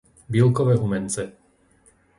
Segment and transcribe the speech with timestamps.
[0.29, 1.23] Bílkove Humence